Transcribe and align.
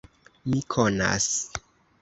Mi 0.53 0.63
konas. 0.77 1.31